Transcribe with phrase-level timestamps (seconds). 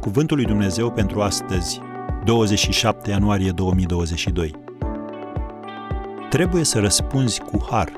[0.00, 1.80] Cuvântul lui Dumnezeu pentru astăzi,
[2.24, 4.54] 27 ianuarie 2022.
[6.30, 7.92] Trebuie să răspunzi cu har.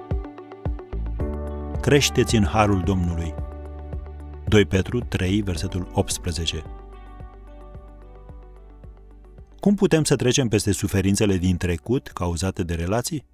[1.80, 3.34] Creșteți în harul Domnului.
[4.48, 6.62] 2 Petru 3, versetul 18.
[9.58, 13.24] Cum putem să trecem peste suferințele din trecut cauzate de relații?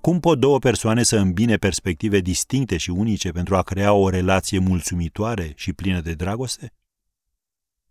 [0.00, 4.58] Cum pot două persoane să îmbine perspective distincte și unice pentru a crea o relație
[4.58, 6.72] mulțumitoare și plină de dragoste?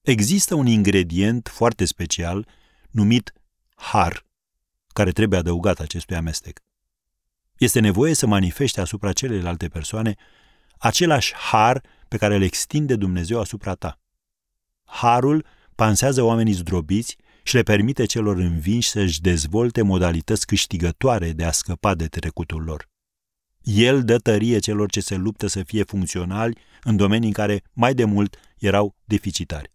[0.05, 2.47] Există un ingredient foarte special
[2.89, 3.33] numit
[3.75, 4.25] har,
[4.87, 6.59] care trebuie adăugat acestui amestec.
[7.57, 10.15] Este nevoie să manifeste asupra celelalte persoane
[10.77, 13.99] același har pe care îl extinde Dumnezeu asupra ta.
[14.83, 15.45] Harul
[15.75, 21.95] pansează oamenii zdrobiți și le permite celor învinși să-și dezvolte modalități câștigătoare de a scăpa
[21.95, 22.89] de trecutul lor.
[23.61, 27.93] El dă tărie celor ce se luptă să fie funcționali în domenii în care mai
[27.93, 29.73] de mult erau deficitari.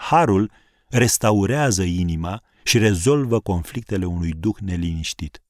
[0.00, 0.50] Harul
[0.88, 5.42] restaurează inima și rezolvă conflictele unui duh neliniștit.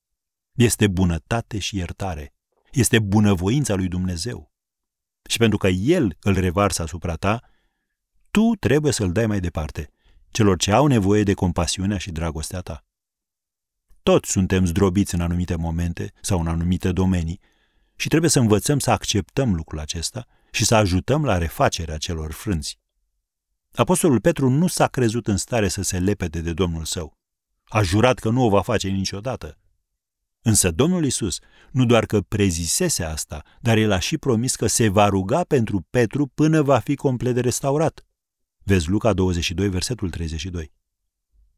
[0.52, 2.34] Este bunătate și iertare.
[2.72, 4.52] Este bunăvoința lui Dumnezeu.
[5.28, 7.40] Și pentru că El îl revarsă asupra ta,
[8.30, 9.90] tu trebuie să-l dai mai departe,
[10.30, 12.84] celor ce au nevoie de compasiunea și dragostea ta.
[14.02, 17.40] Toți suntem zdrobiți în anumite momente sau în anumite domenii
[17.96, 22.78] și trebuie să învățăm să acceptăm lucrul acesta și să ajutăm la refacerea celor frânți.
[23.72, 27.18] Apostolul Petru nu s-a crezut în stare să se lepede de Domnul său.
[27.64, 29.58] A jurat că nu o va face niciodată.
[30.42, 31.38] Însă Domnul Isus
[31.70, 35.86] nu doar că prezisese asta, dar el a și promis că se va ruga pentru
[35.90, 38.06] Petru până va fi complet restaurat.
[38.62, 40.72] Vezi Luca 22, versetul 32.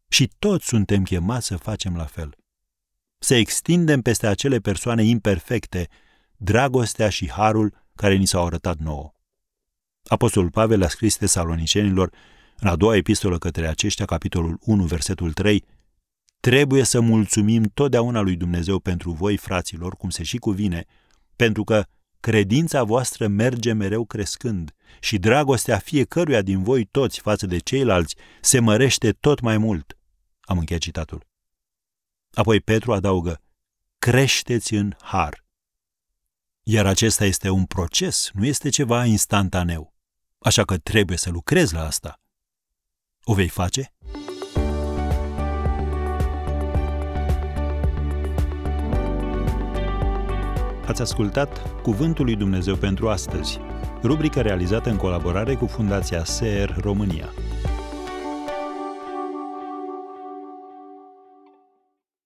[0.08, 2.36] Și toți suntem chemați să facem la fel.
[3.18, 5.88] Să extindem peste acele persoane imperfecte
[6.36, 9.14] dragostea și harul care ni s-au arătat nouă.
[10.12, 12.12] Apostolul Pavel a scris tesalonicenilor
[12.58, 15.64] în a doua epistolă către aceștia, capitolul 1, versetul 3,
[16.40, 20.84] Trebuie să mulțumim totdeauna lui Dumnezeu pentru voi, fraților, cum se și cuvine,
[21.36, 21.84] pentru că
[22.20, 28.60] credința voastră merge mereu crescând și dragostea fiecăruia din voi toți față de ceilalți se
[28.60, 29.98] mărește tot mai mult.
[30.40, 31.26] Am încheiat citatul.
[32.32, 33.40] Apoi Petru adaugă,
[33.98, 35.44] creșteți în har.
[36.62, 39.91] Iar acesta este un proces, nu este ceva instantaneu.
[40.42, 42.20] Așa că trebuie să lucrezi la asta.
[43.24, 43.94] O vei face?
[50.86, 53.58] Ați ascultat Cuvântul lui Dumnezeu pentru astăzi,
[54.02, 57.32] rubrica realizată în colaborare cu Fundația SER România.